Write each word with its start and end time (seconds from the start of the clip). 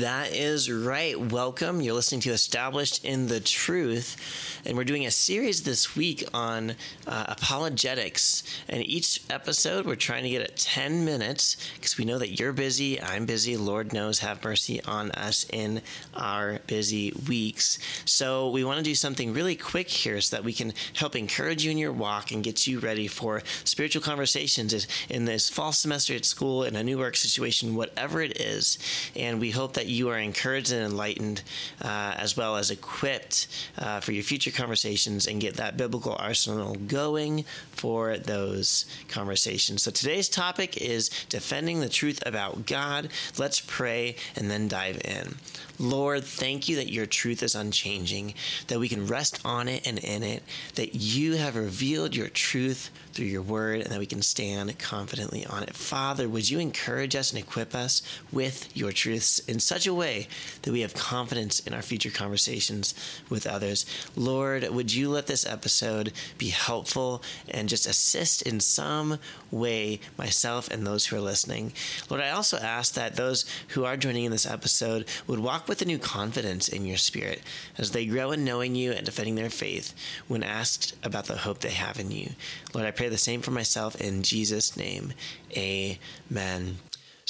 That 0.00 0.32
is 0.32 0.72
right. 0.72 1.20
Welcome. 1.20 1.82
You're 1.82 1.92
listening 1.92 2.22
to 2.22 2.30
Established 2.30 3.04
in 3.04 3.26
the 3.26 3.38
Truth, 3.38 4.16
and 4.64 4.74
we're 4.74 4.84
doing 4.84 5.04
a 5.04 5.10
series 5.10 5.62
this 5.62 5.94
week 5.94 6.24
on 6.32 6.70
uh, 7.06 7.24
apologetics. 7.28 8.42
And 8.70 8.82
each 8.82 9.20
episode, 9.28 9.84
we're 9.84 9.96
trying 9.96 10.22
to 10.22 10.30
get 10.30 10.40
at 10.40 10.56
10 10.56 11.04
minutes 11.04 11.58
because 11.74 11.98
we 11.98 12.06
know 12.06 12.16
that 12.16 12.40
you're 12.40 12.54
busy, 12.54 12.98
I'm 13.02 13.26
busy. 13.26 13.58
Lord 13.58 13.92
knows, 13.92 14.20
have 14.20 14.42
mercy 14.42 14.82
on 14.84 15.10
us 15.10 15.44
in 15.52 15.82
our 16.14 16.60
busy 16.66 17.12
weeks. 17.28 17.78
So, 18.06 18.48
we 18.48 18.64
want 18.64 18.78
to 18.78 18.82
do 18.82 18.94
something 18.94 19.34
really 19.34 19.54
quick 19.54 19.90
here 19.90 20.18
so 20.22 20.34
that 20.34 20.44
we 20.44 20.54
can 20.54 20.72
help 20.94 21.14
encourage 21.14 21.62
you 21.62 21.70
in 21.72 21.76
your 21.76 21.92
walk 21.92 22.30
and 22.30 22.42
get 22.42 22.66
you 22.66 22.78
ready 22.78 23.06
for 23.06 23.42
spiritual 23.64 24.00
conversations 24.00 24.86
in 25.10 25.26
this 25.26 25.50
fall 25.50 25.72
semester 25.72 26.14
at 26.14 26.24
school, 26.24 26.64
in 26.64 26.74
a 26.74 26.82
new 26.82 26.96
work 26.96 27.16
situation, 27.16 27.74
whatever 27.74 28.22
it 28.22 28.40
is. 28.40 28.78
And 29.14 29.38
we 29.38 29.50
hope 29.50 29.74
that 29.74 29.89
you 29.90 30.08
are 30.08 30.18
encouraged 30.18 30.72
and 30.72 30.84
enlightened, 30.84 31.42
uh, 31.82 32.14
as 32.16 32.36
well 32.36 32.56
as 32.56 32.70
equipped 32.70 33.46
uh, 33.78 34.00
for 34.00 34.12
your 34.12 34.22
future 34.22 34.50
conversations 34.50 35.26
and 35.26 35.40
get 35.40 35.56
that 35.56 35.76
biblical 35.76 36.16
arsenal 36.18 36.74
going 36.74 37.44
for 37.72 38.16
those 38.18 38.86
conversations. 39.08 39.82
So 39.82 39.90
today's 39.90 40.28
topic 40.28 40.76
is 40.76 41.10
defending 41.28 41.80
the 41.80 41.88
truth 41.88 42.22
about 42.26 42.66
God. 42.66 43.10
Let's 43.38 43.60
pray 43.60 44.16
and 44.36 44.50
then 44.50 44.68
dive 44.68 45.00
in. 45.04 45.34
Lord, 45.78 46.24
thank 46.24 46.68
you 46.68 46.76
that 46.76 46.92
your 46.92 47.06
truth 47.06 47.42
is 47.42 47.54
unchanging, 47.54 48.34
that 48.66 48.78
we 48.78 48.88
can 48.88 49.06
rest 49.06 49.40
on 49.46 49.66
it 49.66 49.86
and 49.86 49.98
in 49.98 50.22
it, 50.22 50.42
that 50.74 50.94
you 50.94 51.36
have 51.36 51.56
revealed 51.56 52.14
your 52.14 52.28
truth 52.28 52.90
through 53.14 53.26
your 53.26 53.40
word, 53.40 53.80
and 53.80 53.90
that 53.90 53.98
we 53.98 54.06
can 54.06 54.20
stand 54.20 54.78
confidently 54.78 55.46
on 55.46 55.62
it. 55.62 55.74
Father, 55.74 56.28
would 56.28 56.50
you 56.50 56.58
encourage 56.58 57.16
us 57.16 57.32
and 57.32 57.42
equip 57.42 57.74
us 57.74 58.02
with 58.30 58.74
your 58.76 58.92
truths 58.92 59.38
in 59.40 59.58
such 59.70 59.86
a 59.86 59.94
way 59.94 60.26
that 60.62 60.72
we 60.72 60.80
have 60.80 60.94
confidence 60.94 61.60
in 61.60 61.72
our 61.72 61.80
future 61.80 62.10
conversations 62.10 62.92
with 63.28 63.46
others? 63.46 63.86
Lord, 64.16 64.68
would 64.68 64.92
you 64.92 65.08
let 65.08 65.28
this 65.28 65.46
episode 65.46 66.12
be 66.38 66.48
helpful 66.48 67.22
and 67.48 67.68
just 67.68 67.86
assist 67.86 68.42
in 68.42 68.58
some 68.58 69.20
way 69.52 70.00
myself 70.18 70.68
and 70.72 70.84
those 70.84 71.06
who 71.06 71.14
are 71.14 71.20
listening? 71.20 71.72
Lord, 72.08 72.20
I 72.20 72.30
also 72.30 72.58
ask 72.58 72.94
that 72.94 73.14
those 73.14 73.44
who 73.68 73.84
are 73.84 73.96
joining 73.96 74.24
in 74.24 74.32
this 74.32 74.44
episode 74.44 75.04
would 75.28 75.38
walk 75.38 75.68
with 75.68 75.80
a 75.82 75.84
new 75.84 76.00
confidence 76.00 76.66
in 76.66 76.84
your 76.84 76.96
spirit 76.96 77.40
as 77.78 77.92
they 77.92 78.06
grow 78.06 78.32
in 78.32 78.44
knowing 78.44 78.74
you 78.74 78.90
and 78.90 79.06
defending 79.06 79.36
their 79.36 79.50
faith 79.50 79.94
when 80.26 80.42
asked 80.42 80.96
about 81.04 81.26
the 81.26 81.36
hope 81.36 81.60
they 81.60 81.70
have 81.70 82.00
in 82.00 82.10
you. 82.10 82.30
Lord, 82.74 82.88
I 82.88 82.90
pray 82.90 83.08
the 83.08 83.18
same 83.18 83.40
for 83.40 83.52
myself 83.52 83.94
in 84.00 84.24
Jesus' 84.24 84.76
name. 84.76 85.12
Amen. 85.56 86.78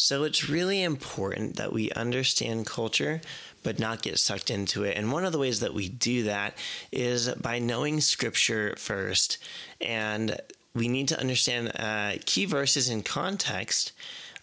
So 0.01 0.25
it's 0.25 0.49
really 0.49 0.83
important 0.83 1.57
that 1.57 1.73
we 1.73 1.91
understand 1.93 2.67
culture 2.67 3.21
but 3.63 3.79
not 3.79 4.03
get 4.03 4.19
sucked 4.19 4.51
into 4.51 4.85
it. 4.85 4.97
And 4.97 5.13
one 5.13 5.25
of 5.25 5.33
the 5.33 5.39
ways 5.39 5.61
that 5.61 5.75
we 5.75 5.89
do 5.89 6.25
that 6.25 6.57
is 6.91 7.29
by 7.35 7.59
knowing 7.59 8.01
scripture 8.01 8.75
first. 8.79 9.39
And 9.81 10.41
we 10.75 10.89
need 10.89 11.09
to 11.09 11.21
understand 11.21 11.73
uh, 11.79 12.13
key 12.25 12.47
verses 12.47 12.89
in 12.89 13.03
context 13.03 13.93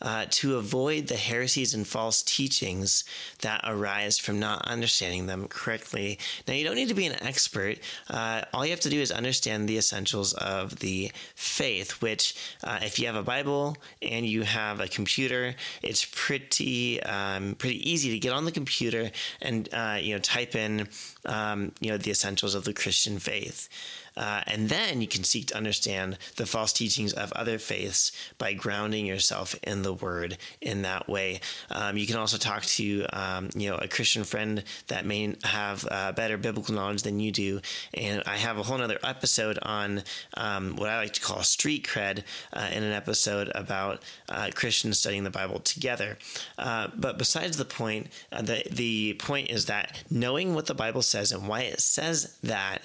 uh, 0.02 0.26
to 0.30 0.58
avoid 0.58 1.08
the 1.08 1.16
heresies 1.16 1.74
and 1.74 1.88
false 1.88 2.22
teachings 2.24 3.04
that 3.42 3.62
arise 3.64 4.18
from 4.18 4.40
not 4.40 4.62
understanding 4.68 5.28
them 5.28 5.48
correctly. 5.48 6.20
Now, 6.48 6.54
you 6.54 6.64
don't 6.64 6.76
need 6.76 6.90
to 6.90 6.94
be 6.94 7.06
an 7.06 7.22
expert. 7.24 7.80
Uh, 8.10 8.42
all 8.54 8.66
you 8.66 8.72
have 8.72 8.80
to 8.82 8.90
do 8.90 9.00
is 9.00 9.12
understand 9.12 9.68
the 9.68 9.78
essentials 9.78 10.34
of 10.34 10.80
the 10.80 11.12
faith, 11.36 12.02
which, 12.02 12.36
uh, 12.64 12.80
if 12.82 13.00
you 13.00 13.08
have 13.08 13.16
a 13.16 13.24
Bible 13.24 13.78
and 14.02 14.26
you 14.26 14.44
have 14.44 14.80
a 14.80 14.88
computer, 14.88 15.56
it's 15.82 16.06
pretty 16.06 17.02
um, 17.04 17.56
pretty 17.56 17.90
easy 17.90 18.12
to 18.12 18.20
get 18.20 18.34
on 18.34 18.46
the 18.46 18.52
computer 18.52 19.12
and 19.42 19.70
uh, 19.74 19.98
you 20.00 20.14
know 20.14 20.20
type 20.20 20.56
in 20.56 20.88
um, 21.28 21.72
you 21.80 21.92
know 21.92 21.98
the 21.98 22.12
essentials 22.12 22.56
of 22.56 22.64
the 22.64 22.74
Christian 22.74 23.20
faith. 23.20 23.70
Uh, 24.18 24.42
and 24.48 24.68
then 24.70 25.00
you 25.00 25.08
can 25.08 25.24
seek 25.24 25.46
to 25.48 25.56
understand 25.56 26.18
the 26.38 26.46
false 26.46 26.74
teachings 26.74 27.14
of 27.14 27.32
other 27.34 27.60
faiths 27.60 28.12
by 28.40 28.52
grounding 28.52 29.06
yourself 29.06 29.56
in 29.62 29.84
the 29.84 29.94
Word 29.94 30.38
in 30.60 30.82
that 30.82 31.08
way. 31.08 31.40
Um, 31.70 31.98
you 31.98 32.08
can 32.08 32.16
also 32.16 32.38
talk 32.38 32.64
to 32.64 33.06
um, 33.14 33.50
you 33.56 33.70
know 33.70 33.78
a 33.78 33.88
Christian 33.88 34.24
friend 34.24 34.64
that 34.88 35.06
may 35.06 35.36
have 35.44 35.88
uh, 35.90 36.12
better 36.14 36.38
biblical 36.38 36.74
knowledge 36.74 37.04
than 37.04 37.20
you 37.20 37.32
do. 37.32 37.62
And 37.94 38.24
I 38.26 38.38
have 38.38 38.58
a 38.58 38.64
whole 38.64 38.82
other 38.82 39.00
episode 39.04 39.60
on 39.62 40.04
um, 40.36 40.76
what 40.76 40.90
I 40.90 40.98
like 40.98 41.14
to 41.14 41.22
call 41.22 41.44
street 41.44 41.86
cred 41.86 42.24
uh, 42.54 42.70
in 42.74 42.84
an 42.84 42.94
episode 42.94 43.52
about 43.54 44.02
uh, 44.30 44.50
Christians 44.56 45.00
studying 45.00 45.26
the 45.26 45.30
Bible 45.30 45.60
together. 45.60 46.18
Uh, 46.58 46.88
but 46.96 47.20
besides 47.20 47.58
the 47.58 47.66
point, 47.66 48.08
uh, 48.32 48.42
the 48.42 48.64
the 48.72 49.14
point 49.20 49.52
is 49.52 49.68
that 49.68 50.04
knowing 50.10 50.56
what 50.56 50.66
the 50.66 50.74
Bible 50.74 51.04
says 51.04 51.17
and 51.18 51.48
why 51.48 51.62
it 51.62 51.80
says 51.80 52.38
that 52.44 52.82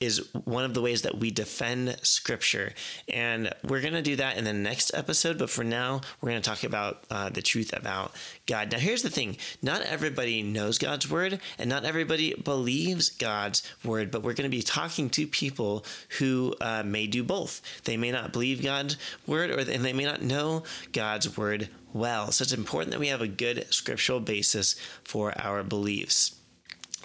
is 0.00 0.32
one 0.44 0.64
of 0.64 0.74
the 0.74 0.80
ways 0.80 1.02
that 1.02 1.18
we 1.18 1.30
defend 1.30 1.96
scripture. 2.02 2.72
And 3.08 3.52
we're 3.64 3.80
going 3.80 3.94
to 3.94 4.02
do 4.02 4.16
that 4.16 4.36
in 4.36 4.44
the 4.44 4.52
next 4.52 4.92
episode. 4.94 5.38
But 5.38 5.50
for 5.50 5.64
now, 5.64 6.02
we're 6.20 6.30
going 6.30 6.40
to 6.40 6.48
talk 6.48 6.62
about 6.62 7.02
uh, 7.10 7.30
the 7.30 7.42
truth 7.42 7.72
about 7.76 8.12
God. 8.46 8.70
Now, 8.70 8.78
here's 8.78 9.02
the 9.02 9.10
thing 9.10 9.38
not 9.60 9.82
everybody 9.82 10.42
knows 10.42 10.78
God's 10.78 11.10
word, 11.10 11.40
and 11.58 11.68
not 11.68 11.84
everybody 11.84 12.34
believes 12.34 13.10
God's 13.10 13.62
word. 13.84 14.10
But 14.10 14.22
we're 14.22 14.34
going 14.34 14.50
to 14.50 14.56
be 14.56 14.62
talking 14.62 15.10
to 15.10 15.26
people 15.26 15.84
who 16.18 16.54
uh, 16.60 16.84
may 16.84 17.08
do 17.08 17.24
both. 17.24 17.60
They 17.84 17.96
may 17.96 18.12
not 18.12 18.32
believe 18.32 18.62
God's 18.62 18.96
word, 19.26 19.50
or 19.50 19.58
and 19.58 19.84
they 19.84 19.92
may 19.92 20.04
not 20.04 20.22
know 20.22 20.62
God's 20.92 21.36
word 21.36 21.68
well. 21.92 22.30
So 22.30 22.42
it's 22.42 22.52
important 22.52 22.92
that 22.92 23.00
we 23.00 23.08
have 23.08 23.22
a 23.22 23.28
good 23.28 23.66
scriptural 23.70 24.20
basis 24.20 24.76
for 25.02 25.32
our 25.40 25.64
beliefs. 25.64 26.37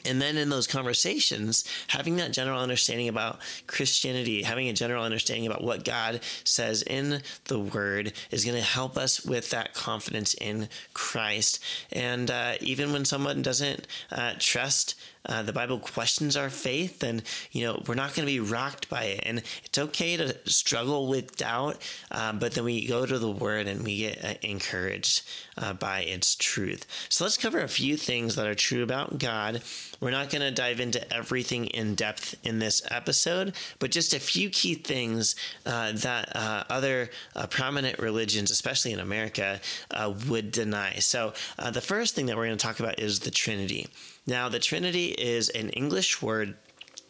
And 0.06 0.22
then 0.22 0.38
in 0.38 0.50
those 0.50 0.68
conversations, 0.68 1.64
having 1.88 2.18
that 2.18 2.34
general 2.34 2.60
understanding 2.60 3.08
about 3.08 3.40
Christianity, 3.68 4.44
having 4.44 4.68
a 4.68 4.74
general 4.74 5.04
understanding 5.04 5.46
about 5.48 5.64
what 5.64 5.86
God 5.86 6.20
says 6.44 6.82
in 6.82 7.22
the 7.46 7.60
Word 7.60 8.14
is 8.32 8.46
going 8.46 8.58
to 8.58 8.64
help 8.64 8.98
us 8.98 9.26
with 9.26 9.50
that 9.52 9.74
confidence 9.74 10.34
in 10.34 10.68
Christ. 10.94 11.64
And 11.92 12.30
uh, 12.30 12.54
even 12.62 12.92
when 12.92 13.06
someone 13.06 13.42
doesn't 13.42 13.88
uh, 14.12 14.34
trust 14.40 14.96
uh, 15.26 15.44
the 15.44 15.54
Bible 15.54 15.80
questions 15.80 16.36
our 16.36 16.50
faith, 16.50 17.00
then 17.00 17.24
you 17.52 17.64
know 17.64 17.82
we're 17.88 17.96
not 17.96 18.14
going 18.14 18.28
to 18.28 18.34
be 18.34 18.40
rocked 18.40 18.90
by 18.90 19.04
it, 19.04 19.22
and 19.24 19.42
it's 19.64 19.78
okay 19.78 20.18
to 20.18 20.38
struggle 20.50 21.08
with 21.08 21.38
doubt. 21.38 21.78
Um, 22.12 22.40
but 22.40 22.54
then 22.54 22.64
we 22.64 22.88
go 22.88 23.06
to 23.06 23.20
the 23.20 23.32
Word 23.32 23.68
and 23.68 23.84
we 23.84 24.00
get 24.00 24.24
uh, 24.24 24.34
encouraged 24.42 25.24
uh, 25.58 25.74
by 25.74 26.02
its 26.02 26.36
truth. 26.36 26.86
So 27.10 27.24
let's 27.24 27.38
cover 27.38 27.60
a 27.60 27.68
few 27.68 27.98
things 27.98 28.36
that 28.36 28.48
are 28.48 28.56
true 28.56 28.84
about 28.84 29.18
God. 29.18 29.62
We're 30.00 30.12
not 30.12 30.30
going 30.30 30.42
to 30.42 30.52
dive 30.52 30.80
into 30.80 31.14
everything 31.14 31.68
in 31.68 31.96
depth 31.96 32.36
in 32.44 32.60
this 32.60 32.82
episode, 32.92 33.54
but 33.80 33.92
just 33.92 34.14
a 34.14 34.20
few 34.20 34.50
key 34.50 34.76
things 34.76 35.36
uh, 35.66 35.94
that 35.94 36.36
uh, 36.36 36.64
other 36.70 37.10
uh, 37.36 37.48
prominent 37.48 38.00
religions, 38.00 38.52
especially 38.52 38.92
in 38.92 39.00
America, 39.00 39.62
would 40.28 40.52
deny. 40.52 40.96
So 40.96 41.34
the 41.72 41.82
first 41.82 42.16
thing 42.16 42.26
that 42.26 42.36
we're 42.36 42.48
going 42.48 42.58
to 42.58 42.66
talk 42.66 42.80
about 42.80 43.00
is 43.00 43.22
the 43.22 43.32
Trinity. 43.32 43.88
Now, 44.26 44.50
the 44.50 44.60
Trinity 44.60 45.08
is 45.08 45.50
an 45.50 45.70
English 45.70 46.22
word 46.22 46.56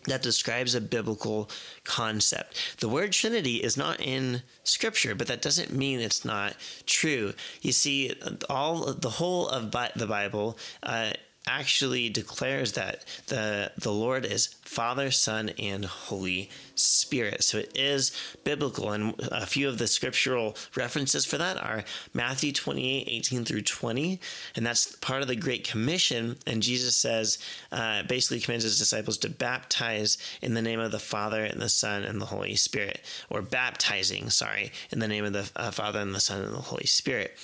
that 0.05 0.21
describes 0.21 0.75
a 0.75 0.81
biblical 0.81 1.49
concept. 1.83 2.77
The 2.79 2.89
word 2.89 3.13
Trinity 3.13 3.57
is 3.57 3.77
not 3.77 4.01
in 4.01 4.41
Scripture, 4.63 5.15
but 5.15 5.27
that 5.27 5.41
doesn't 5.41 5.71
mean 5.71 5.99
it's 5.99 6.25
not 6.25 6.55
true. 6.85 7.33
You 7.61 7.71
see, 7.71 8.13
all 8.49 8.93
the 8.93 9.09
whole 9.09 9.47
of 9.47 9.71
the 9.71 10.07
Bible. 10.07 10.57
Uh, 10.81 11.13
actually 11.47 12.09
declares 12.09 12.73
that 12.73 13.05
the 13.27 13.71
the 13.77 13.91
Lord 13.91 14.25
is 14.25 14.47
Father, 14.73 15.11
Son, 15.11 15.49
and 15.59 15.85
Holy 15.85 16.49
Spirit. 16.75 17.43
So 17.43 17.59
it 17.59 17.71
is 17.75 18.11
biblical. 18.43 18.91
And 18.91 19.13
a 19.31 19.45
few 19.45 19.69
of 19.69 19.77
the 19.77 19.87
scriptural 19.87 20.55
references 20.75 21.25
for 21.25 21.37
that 21.37 21.61
are 21.61 21.83
Matthew 22.13 22.51
28, 22.51 23.07
18 23.07 23.45
through 23.45 23.61
20. 23.61 24.19
And 24.55 24.65
that's 24.65 24.95
part 24.95 25.21
of 25.21 25.27
the 25.27 25.35
Great 25.35 25.67
Commission. 25.67 26.37
And 26.47 26.63
Jesus 26.63 26.95
says, 26.95 27.37
uh, 27.71 28.03
basically 28.03 28.39
commands 28.39 28.63
his 28.63 28.79
disciples 28.79 29.17
to 29.19 29.29
baptize 29.29 30.17
in 30.41 30.53
the 30.53 30.61
name 30.61 30.79
of 30.79 30.91
the 30.91 30.99
Father 30.99 31.43
and 31.43 31.61
the 31.61 31.69
Son 31.69 32.03
and 32.03 32.19
the 32.19 32.25
Holy 32.25 32.55
Spirit, 32.55 33.01
or 33.29 33.41
baptizing, 33.41 34.29
sorry, 34.29 34.71
in 34.91 34.99
the 34.99 35.07
name 35.07 35.25
of 35.25 35.33
the 35.33 35.49
uh, 35.55 35.71
Father 35.71 35.99
and 35.99 36.15
the 36.15 36.19
Son 36.19 36.41
and 36.41 36.53
the 36.53 36.61
Holy 36.61 36.87
Spirit. 36.87 37.37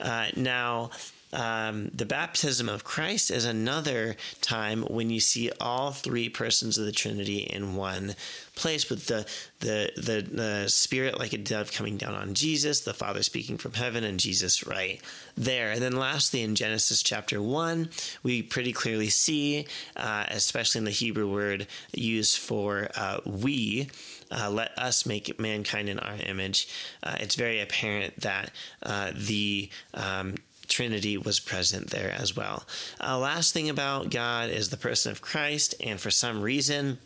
Uh, 0.00 0.26
now, 0.36 0.90
um, 1.34 1.90
the 1.92 2.06
baptism 2.06 2.68
of 2.68 2.84
Christ 2.84 3.30
is 3.30 3.44
another 3.44 4.16
time 4.40 4.82
when 4.82 5.10
you 5.10 5.18
see 5.18 5.50
all 5.60 5.90
three 5.90 6.28
persons 6.28 6.78
of 6.78 6.86
the 6.86 6.92
Trinity 6.92 7.38
in 7.38 7.74
one 7.74 8.14
place 8.54 8.88
with 8.88 9.06
the, 9.06 9.26
the 9.58 9.90
the 9.96 10.22
the 10.30 10.68
spirit 10.68 11.18
like 11.18 11.32
a 11.32 11.38
dove 11.38 11.72
coming 11.72 11.96
down 11.96 12.14
on 12.14 12.34
Jesus, 12.34 12.80
the 12.80 12.94
Father 12.94 13.24
speaking 13.24 13.58
from 13.58 13.72
heaven, 13.72 14.04
and 14.04 14.20
Jesus 14.20 14.64
right 14.64 15.00
there. 15.36 15.72
And 15.72 15.82
then 15.82 15.96
lastly, 15.96 16.42
in 16.42 16.54
Genesis 16.54 17.02
chapter 17.02 17.42
one, 17.42 17.90
we 18.22 18.40
pretty 18.42 18.72
clearly 18.72 19.08
see, 19.08 19.66
uh, 19.96 20.26
especially 20.28 20.78
in 20.78 20.84
the 20.84 20.92
Hebrew 20.92 21.30
word 21.30 21.66
used 21.92 22.38
for 22.38 22.90
uh, 22.94 23.18
we. 23.26 23.88
Uh, 24.30 24.50
let 24.50 24.76
us 24.78 25.04
make 25.04 25.38
mankind 25.38 25.88
in 25.88 25.98
our 25.98 26.16
image. 26.26 26.68
Uh, 27.02 27.16
it's 27.20 27.34
very 27.34 27.60
apparent 27.60 28.18
that 28.20 28.50
uh, 28.82 29.12
the 29.14 29.68
um, 29.92 30.34
Trinity 30.68 31.16
was 31.16 31.40
present 31.40 31.90
there 31.90 32.10
as 32.10 32.36
well. 32.36 32.64
Uh, 33.00 33.18
last 33.18 33.52
thing 33.52 33.68
about 33.68 34.10
God 34.10 34.50
is 34.50 34.68
the 34.68 34.76
person 34.76 35.12
of 35.12 35.20
Christ, 35.20 35.74
and 35.82 36.00
for 36.00 36.10
some 36.10 36.40
reason, 36.40 36.98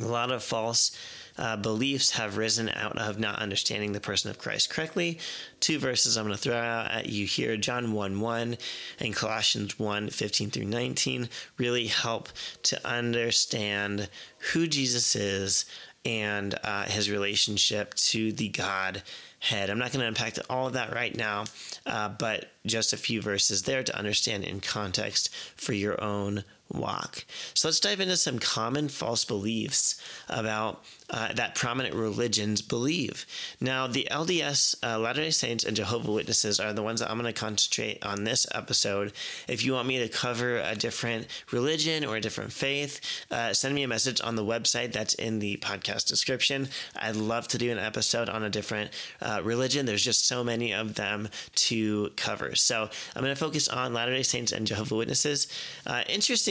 a 0.00 0.06
lot 0.06 0.30
of 0.30 0.42
false 0.42 0.96
uh, 1.38 1.56
beliefs 1.56 2.12
have 2.12 2.36
risen 2.36 2.68
out 2.70 2.98
of 2.98 3.18
not 3.18 3.38
understanding 3.38 3.92
the 3.92 4.00
person 4.00 4.30
of 4.30 4.38
Christ 4.38 4.70
correctly. 4.70 5.18
Two 5.60 5.78
verses 5.78 6.16
I'm 6.16 6.24
going 6.24 6.36
to 6.36 6.42
throw 6.42 6.56
out 6.56 6.90
at 6.90 7.08
you 7.08 7.26
here 7.26 7.56
John 7.56 7.92
1 7.92 8.20
1 8.20 8.56
and 9.00 9.14
Colossians 9.14 9.78
1 9.78 10.10
15 10.10 10.50
through 10.50 10.64
19 10.64 11.28
really 11.58 11.86
help 11.86 12.28
to 12.64 12.86
understand 12.86 14.08
who 14.52 14.66
Jesus 14.66 15.16
is 15.16 15.66
and 16.04 16.54
uh, 16.62 16.84
his 16.84 17.10
relationship 17.10 17.92
to 17.94 18.30
the 18.32 18.48
God 18.48 19.02
head. 19.40 19.70
I'm 19.70 19.78
not 19.78 19.92
going 19.92 20.02
to 20.02 20.06
unpack 20.06 20.38
all 20.48 20.68
of 20.68 20.74
that 20.74 20.94
right 20.94 21.14
now, 21.16 21.44
uh, 21.84 22.08
but 22.08 22.52
just 22.64 22.92
a 22.92 22.96
few 22.96 23.20
verses 23.20 23.62
there 23.62 23.82
to 23.82 23.98
understand 23.98 24.44
in 24.44 24.60
context 24.60 25.34
for 25.56 25.72
your 25.72 26.02
own 26.02 26.44
walk. 26.72 27.24
So 27.54 27.68
let's 27.68 27.80
dive 27.80 28.00
into 28.00 28.16
some 28.16 28.38
common 28.38 28.88
false 28.88 29.24
beliefs 29.24 30.00
about 30.28 30.84
uh, 31.08 31.32
that 31.34 31.54
prominent 31.54 31.94
religions 31.94 32.60
believe. 32.60 33.26
Now, 33.60 33.86
the 33.86 34.08
LDS, 34.10 34.74
uh, 34.82 34.98
Latter 34.98 35.22
day 35.22 35.30
Saints, 35.30 35.64
and 35.64 35.76
Jehovah 35.76 36.10
Witnesses 36.10 36.58
are 36.58 36.72
the 36.72 36.82
ones 36.82 37.00
that 37.00 37.10
I'm 37.10 37.18
going 37.18 37.32
to 37.32 37.38
concentrate 37.38 38.04
on 38.04 38.24
this 38.24 38.46
episode. 38.52 39.12
If 39.46 39.64
you 39.64 39.74
want 39.74 39.86
me 39.86 39.98
to 39.98 40.08
cover 40.08 40.58
a 40.58 40.74
different 40.74 41.28
religion 41.52 42.04
or 42.04 42.16
a 42.16 42.20
different 42.20 42.52
faith, 42.52 43.00
uh, 43.30 43.52
send 43.52 43.74
me 43.74 43.84
a 43.84 43.88
message 43.88 44.20
on 44.20 44.34
the 44.34 44.44
website 44.44 44.92
that's 44.92 45.14
in 45.14 45.38
the 45.38 45.58
podcast 45.58 46.08
description. 46.08 46.68
I'd 46.96 47.16
love 47.16 47.46
to 47.48 47.58
do 47.58 47.70
an 47.70 47.78
episode 47.78 48.28
on 48.28 48.42
a 48.42 48.50
different 48.50 48.90
uh, 49.22 49.40
religion. 49.44 49.86
There's 49.86 50.04
just 50.04 50.26
so 50.26 50.42
many 50.42 50.74
of 50.74 50.94
them 50.94 51.28
to 51.54 52.10
cover. 52.16 52.56
So 52.56 52.88
I'm 53.14 53.22
going 53.22 53.34
to 53.34 53.40
focus 53.40 53.68
on 53.68 53.94
Latter 53.94 54.12
day 54.12 54.24
Saints 54.24 54.50
and 54.50 54.66
Jehovah 54.66 54.96
Witnesses. 54.96 55.46
Uh, 55.86 56.02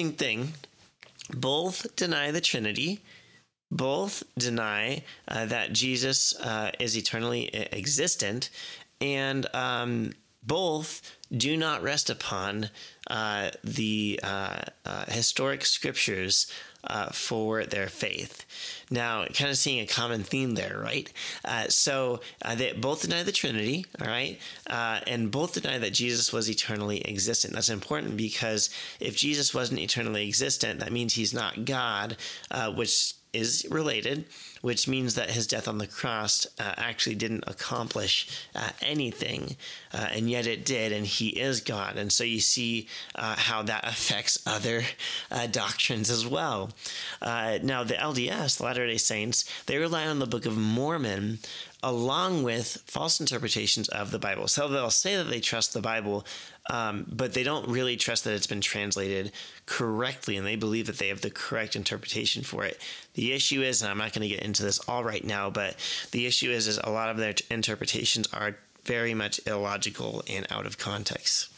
interesting 0.06 0.18
thing. 0.18 0.54
Both 1.34 1.96
deny 1.96 2.32
the 2.32 2.42
Trinity. 2.42 3.02
Both 3.72 4.24
deny 4.38 5.04
uh, 5.28 5.46
that 5.48 5.74
Jesus 5.74 6.36
uh, 6.40 6.72
is 6.80 6.96
eternally 6.96 7.50
existent, 7.74 8.50
and 9.02 9.48
um, 9.56 10.14
both 10.44 11.02
do 11.32 11.58
not 11.58 11.82
rest 11.82 12.10
upon 12.12 12.70
uh, 13.10 13.50
the 13.64 14.20
uh, 14.22 14.62
uh, 14.86 15.06
historic 15.08 15.66
scriptures 15.66 16.46
uh, 16.88 17.10
for 17.10 17.66
their 17.66 17.88
faith. 17.88 18.46
Now, 18.90 19.26
kind 19.26 19.50
of 19.50 19.58
seeing 19.58 19.80
a 19.80 19.88
common 19.88 20.24
theme 20.24 20.56
there, 20.56 20.80
right? 20.80 21.12
Uh, 21.44 21.68
so 21.70 22.22
uh, 22.42 22.56
they 22.56 22.74
both 22.74 23.02
deny 23.02 23.24
the 23.24 23.32
Trinity, 23.32 23.86
all 24.00 24.08
right, 24.08 24.40
uh, 24.70 25.00
and 25.08 25.32
both 25.32 25.54
deny 25.54 25.78
that 25.78 25.94
Jesus 25.94 26.32
was 26.32 26.50
eternally 26.50 27.06
existent. 27.08 27.54
That's 27.54 27.70
important 27.70 28.18
because 28.18 28.70
if 29.00 29.16
Jesus 29.16 29.54
wasn't 29.54 29.80
eternally 29.80 30.28
existent, 30.28 30.80
that 30.80 30.92
means 30.92 31.14
he's 31.14 31.34
not 31.34 31.66
God, 31.66 32.18
which 32.76 33.14
is 33.36 33.66
related, 33.70 34.26
which 34.62 34.88
means 34.88 35.16
that 35.16 35.30
his 35.30 35.46
death 35.46 35.68
on 35.68 35.78
the 35.78 35.88
cross 35.88 36.48
uh, 36.60 36.74
actually 36.78 37.16
didn't 37.16 37.44
accomplish 37.48 38.28
uh, 38.56 38.70
anything, 38.82 39.56
uh, 39.94 40.08
and 40.12 40.30
yet 40.30 40.48
it 40.48 40.66
did, 40.66 40.92
and 40.92 41.06
he 41.06 41.30
is 41.30 41.62
God. 41.62 41.98
And 41.98 42.12
so 42.12 42.24
you 42.24 42.40
see 42.40 42.88
uh, 43.14 43.36
how 43.38 43.62
that 43.64 43.88
affects 43.88 44.42
other 44.48 44.84
uh, 45.30 45.48
doctrines 45.48 46.10
as 46.10 46.26
well. 46.26 46.72
Uh, 47.22 47.60
now, 47.62 47.84
the 47.84 47.96
LDS, 47.96 48.60
Latter 48.60 48.88
day 48.88 48.98
Saints, 48.98 49.46
they 49.66 49.78
rely 49.78 50.08
on 50.08 50.20
the 50.20 50.26
Book 50.26 50.46
of 50.46 50.58
Mormon 50.58 51.40
along 51.86 52.42
with 52.42 52.82
false 52.88 53.20
interpretations 53.20 53.88
of 53.90 54.10
the 54.10 54.18
Bible. 54.18 54.48
So 54.48 54.68
they'll 54.68 54.90
say 54.90 55.18
that 55.18 55.26
they 55.26 55.40
trust 55.40 55.74
the 55.74 55.82
Bible, 55.82 56.26
um, 56.70 57.06
but 57.12 57.34
they 57.34 57.44
don't 57.44 57.68
really 57.70 57.96
trust 57.96 58.24
that 58.24 58.34
it's 58.34 58.48
been 58.48 58.62
translated 58.62 59.32
correctly, 59.66 60.38
and 60.38 60.46
they 60.46 60.56
believe 60.56 60.88
that 60.88 60.98
they 60.98 61.10
have 61.10 61.22
the 61.22 61.30
correct 61.30 61.76
interpretation 61.76 62.44
for 62.44 62.64
it. 62.64 62.80
The 63.14 63.34
issue 63.34 63.62
is, 63.62 63.82
and 63.82 63.92
I'm 63.92 63.98
not 63.98 64.14
going 64.14 64.28
to 64.28 64.34
get 64.34 64.44
into 64.44 64.64
this 64.64 64.80
all 64.88 65.04
right 65.04 65.24
now, 65.24 65.50
but 65.50 65.76
the 66.12 66.26
issue 66.26 66.50
is, 66.52 66.68
is 66.68 66.80
a 66.84 66.90
lot 66.90 67.10
of 67.10 67.18
their 67.18 67.36
interpretations 67.50 68.28
are 68.34 68.58
very 68.84 69.14
much 69.14 69.40
illogical 69.48 70.24
and 70.30 70.46
out 70.52 70.66
of 70.66 70.78
context. 70.78 71.50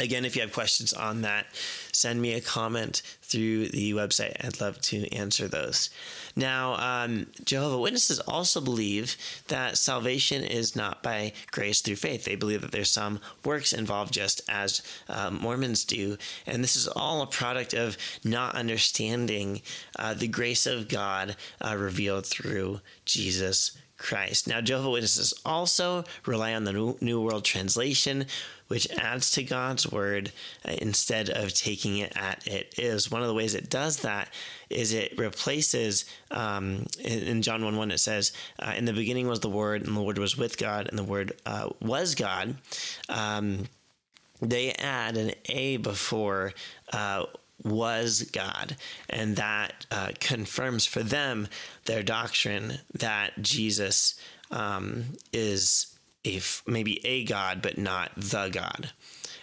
Again, 0.00 0.24
if 0.24 0.36
you 0.36 0.42
have 0.42 0.52
questions 0.52 0.92
on 0.92 1.22
that, 1.22 1.46
send 1.92 2.20
me 2.22 2.34
a 2.34 2.40
comment 2.40 3.02
through 3.22 3.68
the 3.68 3.92
website. 3.92 4.36
I'd 4.44 4.60
love 4.60 4.80
to 4.82 5.06
answer 5.12 5.48
those. 5.48 5.90
Now, 6.34 6.74
um, 6.74 7.26
Jehovah 7.44 7.78
Witnesses 7.78 8.20
also 8.20 8.60
believe 8.60 9.16
that 9.48 9.76
salvation 9.76 10.44
is 10.44 10.76
not 10.76 11.02
by 11.02 11.32
grace 11.50 11.80
through 11.80 11.96
faith. 11.96 12.24
They 12.24 12.36
believe 12.36 12.62
that 12.62 12.72
there's 12.72 12.90
some 12.90 13.20
works 13.44 13.72
involved, 13.72 14.14
just 14.14 14.40
as 14.48 14.82
uh, 15.08 15.30
Mormons 15.30 15.84
do, 15.84 16.16
and 16.46 16.62
this 16.62 16.76
is 16.76 16.88
all 16.88 17.22
a 17.22 17.26
product 17.26 17.74
of 17.74 17.98
not 18.24 18.54
understanding 18.54 19.62
uh, 19.98 20.14
the 20.14 20.28
grace 20.28 20.66
of 20.66 20.88
God 20.88 21.36
uh, 21.60 21.76
revealed 21.76 22.26
through 22.26 22.80
Jesus 23.04 23.76
Christ. 23.98 24.46
Now, 24.46 24.60
Jehovah 24.60 24.90
Witnesses 24.90 25.34
also 25.44 26.04
rely 26.24 26.54
on 26.54 26.64
the 26.64 26.94
New 27.00 27.20
World 27.20 27.44
Translation, 27.44 28.26
which 28.68 28.88
adds 28.92 29.30
to 29.32 29.42
God's 29.42 29.90
word 29.90 30.30
uh, 30.64 30.72
instead 30.78 31.30
of 31.30 31.52
taking 31.52 31.98
it 31.98 32.12
at 32.16 32.46
it 32.46 32.74
is. 32.78 33.10
One 33.10 33.22
of 33.22 33.28
the 33.28 33.34
ways 33.34 33.54
it 33.54 33.68
does 33.68 33.98
that 33.98 34.32
is 34.70 34.92
it 34.92 35.18
replaces, 35.18 36.04
um, 36.30 36.86
in, 37.00 37.42
John 37.42 37.64
1 37.64 37.76
1, 37.76 37.90
it 37.90 37.98
says, 37.98 38.32
uh, 38.60 38.72
In 38.76 38.84
the 38.84 38.92
beginning 38.92 39.26
was 39.26 39.40
the 39.40 39.50
Word, 39.50 39.84
and 39.84 39.96
the 39.96 40.02
Word 40.02 40.18
was 40.18 40.36
with 40.36 40.56
God, 40.58 40.88
and 40.88 40.98
the 40.98 41.04
Word 41.04 41.32
uh, 41.44 41.70
was 41.80 42.14
God. 42.14 42.56
Um, 43.08 43.64
they 44.40 44.72
add 44.72 45.16
an 45.16 45.32
A 45.46 45.78
before 45.78 46.52
uh, 46.92 47.24
was 47.64 48.22
God. 48.32 48.76
And 49.08 49.36
that 49.36 49.86
uh, 49.90 50.10
confirms 50.20 50.86
for 50.86 51.02
them 51.02 51.48
their 51.84 52.02
doctrine 52.02 52.78
that 52.94 53.40
Jesus 53.40 54.20
um, 54.50 55.16
is 55.32 55.98
a, 56.24 56.40
maybe 56.66 57.04
a 57.06 57.24
God, 57.24 57.62
but 57.62 57.78
not 57.78 58.12
the 58.16 58.48
God. 58.48 58.90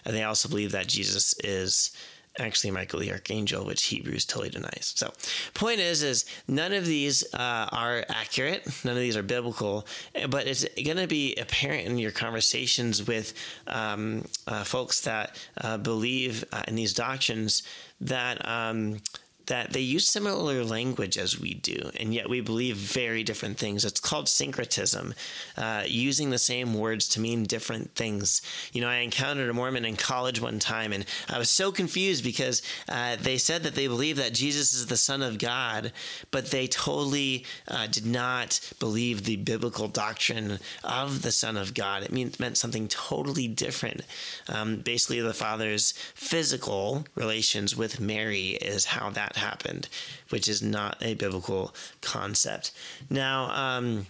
And 0.03 0.15
they 0.15 0.23
also 0.23 0.49
believe 0.49 0.71
that 0.71 0.87
Jesus 0.87 1.33
is 1.43 1.91
actually 2.39 2.71
Michael 2.71 2.99
the 2.99 3.11
Archangel, 3.11 3.65
which 3.65 3.83
Hebrews 3.85 4.25
totally 4.25 4.49
denies. 4.49 4.93
So, 4.95 5.13
point 5.53 5.79
is, 5.79 6.03
is 6.03 6.25
none 6.47 6.73
of 6.73 6.85
these 6.85 7.23
uh, 7.33 7.69
are 7.71 8.05
accurate. 8.09 8.67
None 8.83 8.95
of 8.95 8.99
these 8.99 9.17
are 9.17 9.23
biblical. 9.23 9.85
But 10.29 10.47
it's 10.47 10.65
going 10.83 10.97
to 10.97 11.07
be 11.07 11.35
apparent 11.35 11.87
in 11.87 11.97
your 11.97 12.11
conversations 12.11 13.05
with 13.05 13.33
um, 13.67 14.25
uh, 14.47 14.63
folks 14.63 15.01
that 15.01 15.35
uh, 15.61 15.77
believe 15.77 16.43
uh, 16.51 16.63
in 16.67 16.75
these 16.75 16.93
doctrines 16.93 17.63
that. 18.01 18.47
Um, 18.47 18.99
that 19.47 19.73
they 19.73 19.81
use 19.81 20.07
similar 20.07 20.63
language 20.63 21.17
as 21.17 21.39
we 21.39 21.53
do, 21.53 21.91
and 21.99 22.13
yet 22.13 22.29
we 22.29 22.41
believe 22.41 22.77
very 22.77 23.23
different 23.23 23.57
things. 23.57 23.85
It's 23.85 23.99
called 23.99 24.27
syncretism, 24.27 25.13
uh, 25.57 25.83
using 25.85 26.29
the 26.29 26.37
same 26.37 26.73
words 26.73 27.07
to 27.09 27.19
mean 27.19 27.43
different 27.43 27.93
things. 27.95 28.41
You 28.73 28.81
know, 28.81 28.89
I 28.89 28.97
encountered 28.97 29.49
a 29.49 29.53
Mormon 29.53 29.85
in 29.85 29.95
college 29.95 30.41
one 30.41 30.59
time, 30.59 30.93
and 30.93 31.05
I 31.29 31.37
was 31.37 31.49
so 31.49 31.71
confused 31.71 32.23
because 32.23 32.61
uh, 32.89 33.17
they 33.17 33.37
said 33.37 33.63
that 33.63 33.75
they 33.75 33.87
believe 33.87 34.17
that 34.17 34.33
Jesus 34.33 34.73
is 34.73 34.87
the 34.87 34.97
Son 34.97 35.21
of 35.21 35.37
God, 35.37 35.91
but 36.31 36.51
they 36.51 36.67
totally 36.67 37.45
uh, 37.67 37.87
did 37.87 38.05
not 38.05 38.59
believe 38.79 39.23
the 39.23 39.37
biblical 39.37 39.87
doctrine 39.87 40.59
of 40.83 41.21
the 41.21 41.31
Son 41.31 41.57
of 41.57 41.73
God. 41.73 42.03
It 42.03 42.11
mean, 42.11 42.31
meant 42.39 42.57
something 42.57 42.87
totally 42.87 43.47
different. 43.47 44.01
Um, 44.49 44.77
basically, 44.77 45.21
the 45.21 45.33
Father's 45.33 45.93
physical 46.13 47.05
relations 47.15 47.75
with 47.75 47.99
Mary 47.99 48.49
is 48.49 48.85
how 48.85 49.09
that 49.11 49.34
happened, 49.35 49.87
which 50.29 50.47
is 50.47 50.61
not 50.61 50.97
a 51.01 51.13
biblical 51.13 51.73
concept. 52.01 52.71
Now, 53.09 53.51
um, 53.51 54.07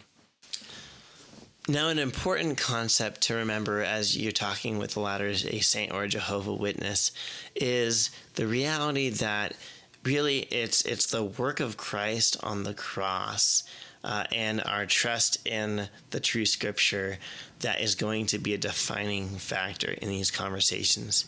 now, 1.67 1.89
an 1.89 1.98
important 1.98 2.60
concept 2.60 3.22
to 3.22 3.36
remember 3.36 3.82
as 3.82 4.15
you're 4.15 4.32
talking 4.32 4.77
with 4.77 4.91
the 4.91 5.00
Latter 5.00 5.29
a 5.29 5.60
Saint 5.62 5.91
or 5.91 6.03
a 6.03 6.08
Jehovah 6.08 6.53
Witness 6.53 7.12
is 7.55 8.12
the 8.36 8.46
reality 8.46 9.10
that 9.10 9.55
really 10.03 10.41
it's 10.41 10.84
it's 10.84 11.08
the 11.08 11.24
work 11.24 11.60
of 11.60 11.75
Christ 11.75 12.38
on 12.44 12.63
the 12.63 12.75
cross 12.75 13.63
uh, 14.03 14.25
and 14.32 14.62
our 14.63 14.86
trust 14.86 15.46
in 15.48 15.89
the 16.12 16.20
true 16.20 16.46
Scripture 16.46 17.17
that 17.62 17.82
is 17.82 17.96
going 17.96 18.27
to 18.27 18.38
be 18.38 18.53
a 18.53 18.60
defining 18.60 19.29
factor 19.29 19.91
in 19.91 20.10
these 20.10 20.29
conversations. 20.29 21.25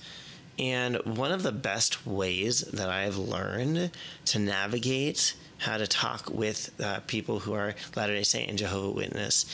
And 0.60 0.98
one 1.06 1.32
of 1.32 1.44
the 1.44 1.52
best 1.52 2.06
ways 2.06 2.62
that 2.62 2.90
I've 2.90 3.18
learned 3.18 3.92
to 4.26 4.40
navigate 4.40 5.36
how 5.60 5.78
to 5.78 5.88
talk 5.88 6.30
with 6.32 6.72
uh, 6.82 7.00
people 7.08 7.40
who 7.40 7.54
are 7.54 7.76
Latter 7.96 8.14
day 8.14 8.24
Saint 8.24 8.50
and 8.50 8.58
Jehovah 8.58 8.92
Witness 8.92 9.46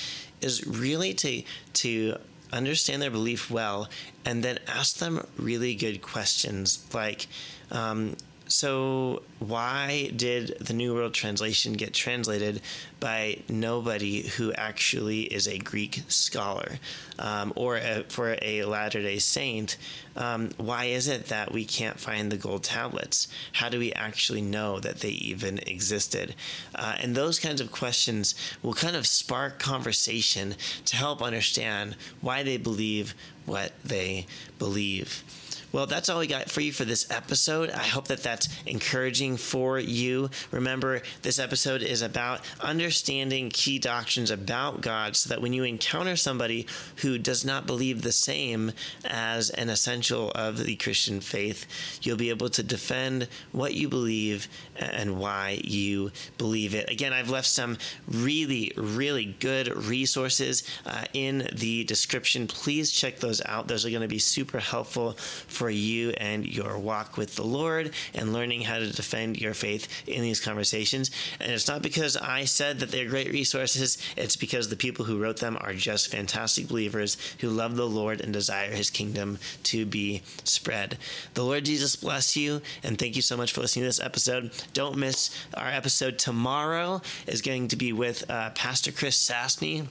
is 0.42 0.66
really 0.66 1.14
to, 1.16 1.44
to 1.74 2.18
understand 2.52 3.02
their 3.02 3.12
belief 3.12 3.50
well 3.50 3.90
and 4.26 4.44
then 4.44 4.60
ask 4.68 4.98
them 4.98 5.26
really 5.38 5.76
good 5.76 6.02
questions. 6.02 6.86
Like, 6.94 7.28
um, 7.72 8.16
so, 8.54 9.24
why 9.40 10.12
did 10.16 10.60
the 10.60 10.74
New 10.74 10.94
World 10.94 11.16
Translation 11.16 11.74
get 11.74 11.92
translated 11.92 12.62
by 13.00 13.40
nobody 13.50 14.28
who 14.28 14.54
actually 14.54 15.22
is 15.22 15.48
a 15.48 15.58
Greek 15.58 16.04
scholar 16.08 16.78
um, 17.18 17.52
or 17.56 17.78
a, 17.78 18.04
for 18.10 18.38
a 18.44 18.64
Latter 18.66 19.02
day 19.02 19.18
Saint? 19.18 19.78
Um, 20.16 20.52
why 20.58 20.86
is 20.86 21.08
it 21.08 21.30
that 21.30 21.52
we 21.52 21.66
can't 21.66 22.00
find 22.00 22.32
the 22.32 22.38
gold 22.38 22.64
tablets? 22.64 23.28
How 23.54 23.70
do 23.70 23.80
we 23.80 23.92
actually 23.94 24.44
know 24.44 24.80
that 24.80 25.00
they 25.00 25.10
even 25.10 25.58
existed? 25.58 26.36
Uh, 26.76 26.98
and 27.00 27.16
those 27.16 27.40
kinds 27.40 27.60
of 27.60 27.72
questions 27.72 28.36
will 28.62 28.76
kind 28.76 28.96
of 28.96 29.08
spark 29.08 29.58
conversation 29.58 30.54
to 30.86 30.96
help 30.96 31.24
understand 31.24 31.96
why 32.22 32.44
they 32.44 32.58
believe 32.58 33.16
what 33.48 33.72
they 33.84 34.28
believe. 34.60 35.24
Well, 35.74 35.88
that's 35.88 36.08
all 36.08 36.20
we 36.20 36.28
got 36.28 36.52
for 36.52 36.62
you 36.62 36.72
for 36.72 36.86
this 36.86 37.10
episode. 37.10 37.72
I 37.72 37.82
hope 37.82 38.08
that 38.10 38.22
that's 38.22 38.48
encouraging 38.68 39.38
for 39.38 39.80
you. 39.80 40.30
Remember, 40.52 41.02
this 41.24 41.40
episode 41.40 41.82
is 41.82 42.04
about 42.04 42.42
understanding 42.62 43.50
key 43.50 43.80
doctrines 43.80 44.30
about 44.30 44.82
God 44.82 45.16
so 45.16 45.30
that 45.30 45.42
when 45.42 45.52
you 45.52 45.64
encounter 45.64 46.16
somebody 46.16 46.68
who 46.98 47.18
does 47.18 47.44
not 47.44 47.66
believe 47.66 48.04
the 48.04 48.12
same 48.12 48.72
as 49.04 49.50
an 49.50 49.70
essential 49.70 50.30
of 50.36 50.64
the 50.64 50.76
Christian 50.76 51.20
faith, 51.20 51.66
you'll 52.04 52.18
be 52.18 52.30
able 52.30 52.50
to 52.50 52.62
defend 52.62 53.28
what 53.52 53.74
you 53.74 53.90
believe 53.90 54.48
and 54.76 55.18
why 55.18 55.60
you 55.64 56.12
believe 56.38 56.76
it. 56.76 56.88
Again, 56.92 57.14
I've 57.14 57.32
left 57.32 57.48
some 57.48 57.80
really, 58.08 58.74
really 58.78 59.36
good 59.40 59.76
resources 59.88 60.70
uh, 60.86 61.06
in 61.14 61.50
the 61.52 61.84
description. 61.86 62.46
Please 62.46 62.92
check 62.92 63.20
those 63.20 63.42
out. 63.46 63.68
Those 63.68 63.88
are 63.88 63.90
going 63.90 64.04
to 64.04 64.08
be 64.08 64.20
super 64.20 64.60
helpful 64.60 65.14
for 65.48 65.63
for 65.64 65.70
you 65.70 66.10
and 66.18 66.46
your 66.46 66.78
walk 66.78 67.16
with 67.16 67.38
the 67.38 67.46
Lord 67.46 67.92
and 68.14 68.34
learning 68.34 68.64
how 68.64 68.80
to 68.80 68.92
defend 68.92 69.40
your 69.40 69.54
faith 69.54 69.88
in 70.06 70.22
these 70.22 70.42
conversations. 70.42 71.10
And 71.40 71.54
it's 71.54 71.70
not 71.70 71.82
because 71.82 72.18
I 72.18 72.44
said 72.44 72.80
that 72.80 72.92
they're 72.92 73.08
great 73.08 73.32
resources, 73.32 73.98
it's 74.18 74.36
because 74.36 74.68
the 74.68 74.76
people 74.76 75.06
who 75.06 75.22
wrote 75.22 75.38
them 75.38 75.58
are 75.62 75.74
just 75.74 76.12
fantastic 76.12 76.68
believers 76.68 77.16
who 77.40 77.48
love 77.48 77.78
the 77.78 77.88
Lord 77.88 78.20
and 78.20 78.34
desire 78.34 78.72
his 78.72 78.90
kingdom 78.90 79.40
to 79.64 79.86
be 79.86 80.22
spread. 80.44 80.98
The 81.34 81.46
Lord 81.46 81.64
Jesus 81.64 81.96
bless 81.96 82.36
you, 82.36 82.62
and 82.84 83.00
thank 83.00 83.16
you 83.16 83.22
so 83.22 83.38
much 83.38 83.54
for 83.54 83.62
listening 83.62 83.84
to 83.84 83.88
this 83.88 84.02
episode. 84.02 84.52
Don't 84.74 84.98
miss 84.98 85.34
our 85.54 85.70
episode 85.70 86.20
tomorrow 86.20 87.02
is 87.26 87.42
going 87.42 87.70
to 87.70 87.78
be 87.78 87.94
with 87.94 88.30
uh, 88.30 88.50
Pastor 88.50 88.92
Chris 88.92 89.18
Sassney 89.18 89.88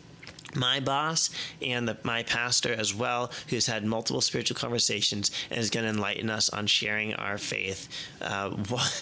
my 0.55 0.81
boss 0.81 1.31
and 1.61 1.89
the, 1.89 1.97
my 2.03 2.23
pastor 2.23 2.73
as 2.73 2.95
well, 2.95 3.31
who's 3.49 3.67
had 3.67 3.85
multiple 3.85 4.21
spiritual 4.21 4.57
conversations 4.57 5.31
and 5.51 5.59
is 5.59 5.71
going 5.71 5.85
to 5.85 5.91
enlighten 5.91 6.31
us 6.31 6.51
on 6.51 6.67
sharing 6.67 7.15
our 7.15 7.39
faith 7.39 7.89
uh, 8.21 8.51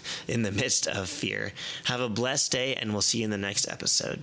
in 0.28 0.42
the 0.42 0.52
midst 0.52 0.86
of 0.86 1.08
fear. 1.08 1.52
Have 1.84 2.00
a 2.00 2.08
blessed 2.08 2.52
day, 2.52 2.74
and 2.74 2.92
we'll 2.92 3.02
see 3.02 3.18
you 3.18 3.24
in 3.24 3.30
the 3.30 3.38
next 3.38 3.68
episode. 3.68 4.22